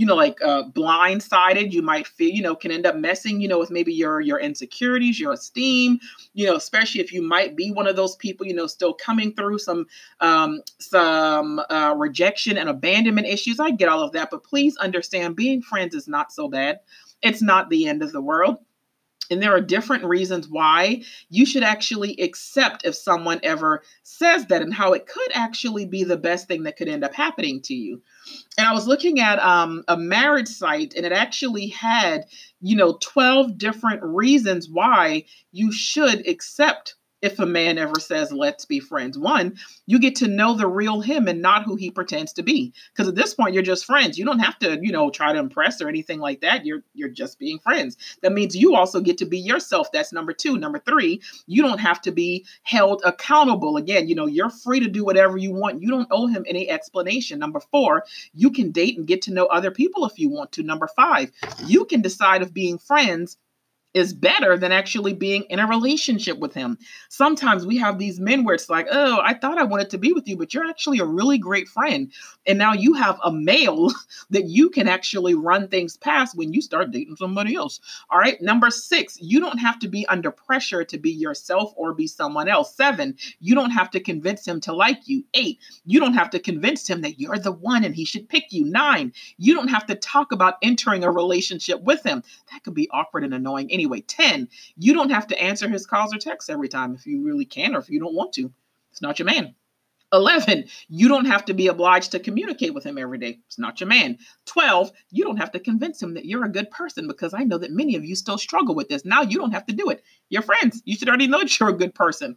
you 0.00 0.06
know, 0.06 0.16
like 0.16 0.40
uh, 0.40 0.62
blindsided. 0.62 1.72
You 1.72 1.82
might 1.82 2.06
feel, 2.06 2.30
you 2.30 2.40
know, 2.40 2.54
can 2.54 2.70
end 2.70 2.86
up 2.86 2.96
messing, 2.96 3.38
you 3.38 3.46
know, 3.46 3.58
with 3.58 3.70
maybe 3.70 3.92
your 3.92 4.22
your 4.22 4.40
insecurities, 4.40 5.20
your 5.20 5.34
esteem. 5.34 6.00
You 6.32 6.46
know, 6.46 6.56
especially 6.56 7.02
if 7.02 7.12
you 7.12 7.20
might 7.20 7.54
be 7.54 7.70
one 7.70 7.86
of 7.86 7.96
those 7.96 8.16
people, 8.16 8.46
you 8.46 8.54
know, 8.54 8.66
still 8.66 8.94
coming 8.94 9.34
through 9.34 9.58
some 9.58 9.84
um, 10.20 10.62
some 10.78 11.60
uh, 11.68 11.94
rejection 11.98 12.56
and 12.56 12.70
abandonment 12.70 13.26
issues. 13.26 13.60
I 13.60 13.72
get 13.72 13.90
all 13.90 14.02
of 14.02 14.12
that, 14.12 14.30
but 14.30 14.42
please 14.42 14.74
understand, 14.78 15.36
being 15.36 15.60
friends 15.60 15.94
is 15.94 16.08
not 16.08 16.32
so 16.32 16.48
bad. 16.48 16.80
It's 17.20 17.42
not 17.42 17.68
the 17.68 17.86
end 17.86 18.02
of 18.02 18.12
the 18.12 18.22
world 18.22 18.56
and 19.30 19.42
there 19.42 19.54
are 19.54 19.60
different 19.60 20.04
reasons 20.04 20.48
why 20.48 21.02
you 21.28 21.46
should 21.46 21.62
actually 21.62 22.20
accept 22.20 22.84
if 22.84 22.94
someone 22.94 23.40
ever 23.42 23.82
says 24.02 24.46
that 24.46 24.62
and 24.62 24.74
how 24.74 24.92
it 24.92 25.06
could 25.06 25.30
actually 25.34 25.86
be 25.86 26.04
the 26.04 26.16
best 26.16 26.48
thing 26.48 26.64
that 26.64 26.76
could 26.76 26.88
end 26.88 27.04
up 27.04 27.14
happening 27.14 27.60
to 27.62 27.74
you. 27.74 28.02
And 28.58 28.66
I 28.66 28.72
was 28.72 28.86
looking 28.86 29.20
at 29.20 29.38
um, 29.38 29.84
a 29.88 29.96
marriage 29.96 30.48
site 30.48 30.94
and 30.94 31.06
it 31.06 31.12
actually 31.12 31.68
had, 31.68 32.26
you 32.60 32.76
know, 32.76 32.98
12 33.00 33.56
different 33.56 34.02
reasons 34.02 34.68
why 34.68 35.24
you 35.52 35.72
should 35.72 36.26
accept 36.28 36.96
if 37.22 37.38
a 37.38 37.46
man 37.46 37.78
ever 37.78 37.98
says, 38.00 38.32
let's 38.32 38.64
be 38.64 38.80
friends. 38.80 39.18
One, 39.18 39.56
you 39.86 39.98
get 39.98 40.16
to 40.16 40.28
know 40.28 40.54
the 40.54 40.66
real 40.66 41.00
him 41.00 41.28
and 41.28 41.42
not 41.42 41.64
who 41.64 41.76
he 41.76 41.90
pretends 41.90 42.32
to 42.34 42.42
be. 42.42 42.72
Because 42.92 43.08
at 43.08 43.14
this 43.14 43.34
point, 43.34 43.54
you're 43.54 43.62
just 43.62 43.84
friends. 43.84 44.18
You 44.18 44.24
don't 44.24 44.38
have 44.38 44.58
to, 44.60 44.78
you 44.80 44.92
know, 44.92 45.10
try 45.10 45.32
to 45.32 45.38
impress 45.38 45.80
or 45.80 45.88
anything 45.88 46.20
like 46.20 46.40
that. 46.40 46.64
You're 46.64 46.82
you're 46.94 47.08
just 47.08 47.38
being 47.38 47.58
friends. 47.58 47.96
That 48.22 48.32
means 48.32 48.56
you 48.56 48.74
also 48.74 49.00
get 49.00 49.18
to 49.18 49.26
be 49.26 49.38
yourself. 49.38 49.92
That's 49.92 50.12
number 50.12 50.32
two. 50.32 50.56
Number 50.58 50.78
three, 50.78 51.22
you 51.46 51.62
don't 51.62 51.80
have 51.80 52.00
to 52.02 52.12
be 52.12 52.46
held 52.62 53.02
accountable. 53.04 53.76
Again, 53.76 54.08
you 54.08 54.14
know, 54.14 54.26
you're 54.26 54.50
free 54.50 54.80
to 54.80 54.88
do 54.88 55.04
whatever 55.04 55.36
you 55.36 55.52
want. 55.52 55.82
You 55.82 55.90
don't 55.90 56.08
owe 56.10 56.26
him 56.26 56.44
any 56.48 56.68
explanation. 56.70 57.38
Number 57.38 57.60
four, 57.60 58.04
you 58.34 58.50
can 58.50 58.70
date 58.70 58.96
and 58.96 59.06
get 59.06 59.22
to 59.22 59.32
know 59.32 59.46
other 59.46 59.70
people 59.70 60.04
if 60.06 60.18
you 60.18 60.30
want 60.30 60.52
to. 60.52 60.62
Number 60.62 60.88
five, 60.88 61.30
you 61.66 61.84
can 61.84 62.00
decide 62.00 62.42
if 62.42 62.52
being 62.52 62.78
friends 62.78 63.36
is 63.92 64.12
better 64.12 64.56
than 64.56 64.72
actually 64.72 65.12
being 65.12 65.42
in 65.44 65.58
a 65.58 65.66
relationship 65.66 66.38
with 66.38 66.54
him. 66.54 66.78
Sometimes 67.08 67.66
we 67.66 67.76
have 67.78 67.98
these 67.98 68.20
men 68.20 68.44
where 68.44 68.54
it's 68.54 68.70
like, 68.70 68.86
oh, 68.90 69.20
I 69.22 69.34
thought 69.34 69.58
I 69.58 69.64
wanted 69.64 69.90
to 69.90 69.98
be 69.98 70.12
with 70.12 70.28
you, 70.28 70.36
but 70.36 70.54
you're 70.54 70.66
actually 70.66 71.00
a 71.00 71.04
really 71.04 71.38
great 71.38 71.68
friend. 71.68 72.12
And 72.46 72.58
now 72.58 72.72
you 72.72 72.94
have 72.94 73.18
a 73.24 73.32
male 73.32 73.90
that 74.30 74.48
you 74.48 74.70
can 74.70 74.86
actually 74.86 75.34
run 75.34 75.68
things 75.68 75.96
past 75.96 76.36
when 76.36 76.52
you 76.52 76.62
start 76.62 76.92
dating 76.92 77.16
somebody 77.16 77.54
else. 77.54 77.80
All 78.10 78.18
right. 78.18 78.40
Number 78.40 78.70
six, 78.70 79.18
you 79.20 79.40
don't 79.40 79.58
have 79.58 79.78
to 79.80 79.88
be 79.88 80.06
under 80.06 80.30
pressure 80.30 80.84
to 80.84 80.98
be 80.98 81.10
yourself 81.10 81.72
or 81.76 81.92
be 81.92 82.06
someone 82.06 82.48
else. 82.48 82.74
Seven, 82.74 83.16
you 83.40 83.54
don't 83.54 83.70
have 83.70 83.90
to 83.90 84.00
convince 84.00 84.46
him 84.46 84.60
to 84.60 84.72
like 84.72 85.08
you. 85.08 85.24
Eight, 85.34 85.58
you 85.84 85.98
don't 85.98 86.14
have 86.14 86.30
to 86.30 86.38
convince 86.38 86.88
him 86.88 87.00
that 87.00 87.18
you're 87.18 87.38
the 87.38 87.52
one 87.52 87.84
and 87.84 87.94
he 87.94 88.04
should 88.04 88.28
pick 88.28 88.52
you. 88.52 88.64
Nine, 88.64 89.12
you 89.36 89.54
don't 89.54 89.68
have 89.68 89.86
to 89.86 89.94
talk 89.96 90.30
about 90.32 90.58
entering 90.62 91.02
a 91.02 91.10
relationship 91.10 91.82
with 91.82 92.04
him. 92.04 92.22
That 92.52 92.62
could 92.62 92.74
be 92.74 92.88
awkward 92.90 93.24
and 93.24 93.34
annoying. 93.34 93.68
10, 93.86 94.48
you 94.76 94.92
don't 94.92 95.10
have 95.10 95.26
to 95.28 95.40
answer 95.40 95.68
his 95.68 95.86
calls 95.86 96.14
or 96.14 96.18
texts 96.18 96.50
every 96.50 96.68
time 96.68 96.94
if 96.94 97.06
you 97.06 97.22
really 97.22 97.44
can 97.44 97.74
or 97.74 97.78
if 97.78 97.90
you 97.90 98.00
don't 98.00 98.14
want 98.14 98.32
to. 98.34 98.52
It's 98.90 99.02
not 99.02 99.18
your 99.18 99.26
man. 99.26 99.54
11, 100.12 100.64
you 100.88 101.08
don't 101.08 101.26
have 101.26 101.44
to 101.44 101.54
be 101.54 101.68
obliged 101.68 102.10
to 102.10 102.18
communicate 102.18 102.74
with 102.74 102.82
him 102.82 102.98
every 102.98 103.18
day. 103.18 103.38
It's 103.46 103.60
not 103.60 103.80
your 103.80 103.88
man. 103.88 104.18
12, 104.46 104.90
you 105.12 105.22
don't 105.22 105.36
have 105.36 105.52
to 105.52 105.60
convince 105.60 106.02
him 106.02 106.14
that 106.14 106.24
you're 106.24 106.44
a 106.44 106.50
good 106.50 106.68
person 106.70 107.06
because 107.06 107.32
I 107.32 107.44
know 107.44 107.58
that 107.58 107.70
many 107.70 107.94
of 107.94 108.04
you 108.04 108.16
still 108.16 108.38
struggle 108.38 108.74
with 108.74 108.88
this. 108.88 109.04
Now 109.04 109.22
you 109.22 109.38
don't 109.38 109.52
have 109.52 109.66
to 109.66 109.72
do 109.72 109.88
it. 109.90 110.02
You're 110.28 110.42
friends. 110.42 110.82
You 110.84 110.96
should 110.96 111.08
already 111.08 111.28
know 111.28 111.38
that 111.38 111.60
you're 111.60 111.68
a 111.68 111.74
good 111.74 111.94
person 111.94 112.36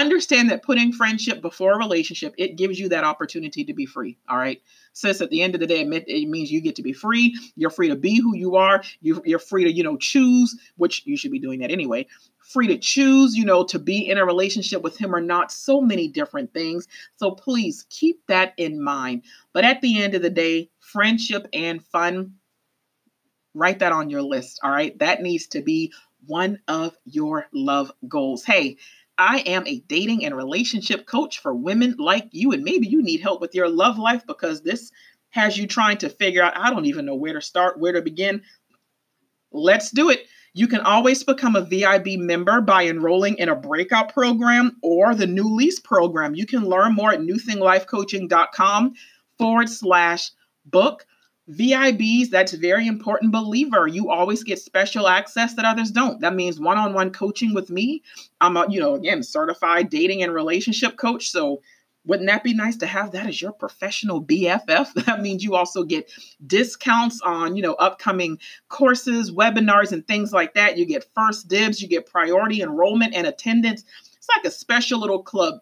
understand 0.00 0.50
that 0.50 0.62
putting 0.62 0.92
friendship 0.92 1.40
before 1.40 1.74
a 1.74 1.78
relationship 1.78 2.34
it 2.38 2.56
gives 2.56 2.78
you 2.78 2.88
that 2.88 3.04
opportunity 3.04 3.64
to 3.64 3.74
be 3.74 3.86
free 3.86 4.18
all 4.28 4.38
right? 4.38 4.62
Sis 4.92 5.20
at 5.20 5.30
the 5.30 5.42
end 5.42 5.54
of 5.54 5.60
the 5.60 5.66
day 5.66 5.82
it 5.82 6.28
means 6.28 6.50
you 6.50 6.60
get 6.60 6.76
to 6.76 6.82
be 6.82 6.92
free. 6.92 7.36
You're 7.56 7.70
free 7.70 7.88
to 7.88 7.96
be 7.96 8.20
who 8.20 8.34
you 8.34 8.56
are. 8.56 8.82
You're, 9.00 9.38
free 9.38 9.64
to 9.64 9.72
you 9.72 9.82
know 9.82 9.96
choose 9.96 10.58
which 10.76 11.02
you 11.04 11.16
should 11.16 11.30
be 11.30 11.38
doing 11.38 11.60
that 11.60 11.70
anyway. 11.70 12.06
Free 12.38 12.66
to 12.68 12.78
choose 12.78 13.36
you 13.36 13.44
know 13.44 13.64
to 13.64 13.78
be 13.78 14.08
in 14.08 14.18
a 14.18 14.24
relationship 14.24 14.82
with 14.82 14.96
him 14.96 15.14
or 15.14 15.20
not 15.20 15.52
so 15.52 15.80
many 15.80 16.08
different 16.08 16.52
things. 16.52 16.88
So 17.16 17.32
please 17.32 17.86
keep 17.90 18.26
that 18.26 18.54
in 18.56 18.82
mind. 18.82 19.22
But 19.52 19.64
at 19.64 19.80
the 19.80 20.02
end 20.02 20.14
of 20.14 20.22
the 20.22 20.30
day 20.30 20.70
friendship 20.80 21.46
and 21.52 21.84
fun 21.84 22.34
write 23.54 23.78
that 23.78 23.92
on 23.92 24.10
your 24.10 24.22
list 24.22 24.60
all 24.62 24.70
right? 24.70 24.98
That 24.98 25.22
needs 25.22 25.46
to 25.48 25.62
be 25.62 25.92
one 26.26 26.58
of 26.66 26.96
your 27.04 27.46
love 27.52 27.92
goals. 28.08 28.44
Hey 28.44 28.78
I 29.18 29.38
am 29.46 29.66
a 29.66 29.80
dating 29.80 30.24
and 30.24 30.36
relationship 30.36 31.06
coach 31.06 31.38
for 31.38 31.54
women 31.54 31.94
like 31.98 32.28
you, 32.32 32.52
and 32.52 32.62
maybe 32.62 32.86
you 32.86 33.02
need 33.02 33.20
help 33.20 33.40
with 33.40 33.54
your 33.54 33.68
love 33.68 33.98
life 33.98 34.26
because 34.26 34.62
this 34.62 34.90
has 35.30 35.56
you 35.56 35.66
trying 35.66 35.98
to 35.98 36.08
figure 36.08 36.42
out, 36.42 36.56
I 36.56 36.70
don't 36.70 36.86
even 36.86 37.06
know 37.06 37.14
where 37.14 37.32
to 37.34 37.40
start, 37.40 37.78
where 37.78 37.92
to 37.92 38.02
begin. 38.02 38.42
Let's 39.52 39.90
do 39.90 40.10
it. 40.10 40.26
You 40.54 40.68
can 40.68 40.80
always 40.80 41.22
become 41.22 41.54
a 41.54 41.62
VIB 41.62 42.18
member 42.18 42.62
by 42.62 42.86
enrolling 42.86 43.36
in 43.36 43.50
a 43.50 43.56
breakout 43.56 44.12
program 44.12 44.78
or 44.82 45.14
the 45.14 45.26
New 45.26 45.54
Lease 45.54 45.78
program. 45.78 46.34
You 46.34 46.46
can 46.46 46.64
learn 46.64 46.94
more 46.94 47.12
at 47.12 47.20
newthinglifecoaching.com 47.20 48.94
forward 49.36 49.68
slash 49.68 50.30
book. 50.64 51.06
VIBs, 51.50 52.30
that's 52.30 52.52
very 52.54 52.86
important 52.88 53.32
believer. 53.32 53.86
You 53.86 54.10
always 54.10 54.42
get 54.42 54.58
special 54.58 55.06
access 55.06 55.54
that 55.54 55.64
others 55.64 55.90
don't. 55.90 56.20
That 56.20 56.34
means 56.34 56.58
one-on-one 56.58 57.12
coaching 57.12 57.54
with 57.54 57.70
me. 57.70 58.02
I'm 58.40 58.56
a, 58.56 58.66
you 58.68 58.80
know, 58.80 58.94
again, 58.94 59.22
certified 59.22 59.88
dating 59.88 60.22
and 60.22 60.34
relationship 60.34 60.96
coach. 60.96 61.30
So 61.30 61.62
wouldn't 62.04 62.28
that 62.28 62.44
be 62.44 62.54
nice 62.54 62.76
to 62.78 62.86
have 62.86 63.12
that 63.12 63.26
as 63.26 63.40
your 63.40 63.52
professional 63.52 64.22
BFF? 64.22 64.94
That 65.06 65.20
means 65.20 65.44
you 65.44 65.54
also 65.54 65.84
get 65.84 66.10
discounts 66.46 67.20
on, 67.20 67.56
you 67.56 67.62
know, 67.62 67.74
upcoming 67.74 68.38
courses, 68.68 69.30
webinars, 69.30 69.92
and 69.92 70.06
things 70.06 70.32
like 70.32 70.54
that. 70.54 70.76
You 70.76 70.84
get 70.84 71.06
first 71.14 71.48
dibs, 71.48 71.80
you 71.80 71.88
get 71.88 72.06
priority 72.06 72.62
enrollment 72.62 73.14
and 73.14 73.26
attendance. 73.26 73.84
It's 74.16 74.28
like 74.36 74.44
a 74.44 74.50
special 74.50 75.00
little 75.00 75.22
club 75.22 75.60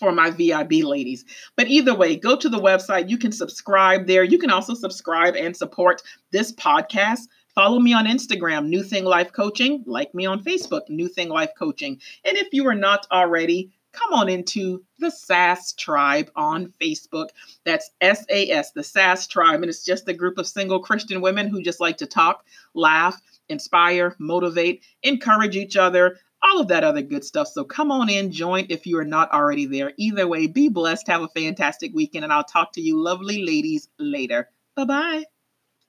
for 0.00 0.10
my 0.10 0.30
VIB 0.30 0.82
ladies. 0.82 1.24
But 1.56 1.68
either 1.68 1.94
way, 1.94 2.16
go 2.16 2.34
to 2.34 2.48
the 2.48 2.58
website. 2.58 3.08
You 3.08 3.18
can 3.18 3.30
subscribe 3.30 4.06
there. 4.06 4.24
You 4.24 4.38
can 4.38 4.50
also 4.50 4.74
subscribe 4.74 5.36
and 5.36 5.56
support 5.56 6.02
this 6.32 6.50
podcast. 6.52 7.28
Follow 7.54 7.78
me 7.78 7.92
on 7.92 8.06
Instagram, 8.06 8.66
New 8.66 8.82
Thing 8.82 9.04
Life 9.04 9.32
Coaching. 9.32 9.84
Like 9.86 10.14
me 10.14 10.26
on 10.26 10.42
Facebook, 10.42 10.88
New 10.88 11.08
Thing 11.08 11.28
Life 11.28 11.50
Coaching. 11.56 12.00
And 12.24 12.36
if 12.36 12.48
you 12.52 12.66
are 12.66 12.74
not 12.74 13.06
already, 13.12 13.70
come 13.92 14.12
on 14.14 14.28
into 14.28 14.82
the 14.98 15.10
SAS 15.10 15.72
Tribe 15.74 16.30
on 16.34 16.72
Facebook. 16.80 17.28
That's 17.64 17.90
S 18.00 18.24
A 18.30 18.50
S, 18.50 18.70
the 18.72 18.82
SAS 18.82 19.26
Tribe. 19.26 19.60
And 19.60 19.68
it's 19.68 19.84
just 19.84 20.08
a 20.08 20.14
group 20.14 20.38
of 20.38 20.46
single 20.46 20.80
Christian 20.80 21.20
women 21.20 21.48
who 21.48 21.62
just 21.62 21.80
like 21.80 21.98
to 21.98 22.06
talk, 22.06 22.44
laugh, 22.72 23.20
inspire, 23.48 24.16
motivate, 24.18 24.82
encourage 25.02 25.56
each 25.56 25.76
other, 25.76 26.18
all 26.42 26.60
of 26.60 26.68
that 26.68 26.84
other 26.84 27.02
good 27.02 27.24
stuff. 27.24 27.48
So 27.48 27.64
come 27.64 27.90
on 27.90 28.08
in, 28.08 28.32
join 28.32 28.66
if 28.68 28.86
you 28.86 28.98
are 28.98 29.04
not 29.04 29.32
already 29.32 29.66
there. 29.66 29.92
Either 29.96 30.26
way, 30.26 30.46
be 30.46 30.68
blessed, 30.68 31.08
have 31.08 31.22
a 31.22 31.28
fantastic 31.28 31.92
weekend, 31.94 32.24
and 32.24 32.32
I'll 32.32 32.44
talk 32.44 32.72
to 32.74 32.80
you 32.80 33.02
lovely 33.02 33.44
ladies 33.44 33.88
later. 33.98 34.48
Bye 34.76 34.84
bye. 34.84 35.39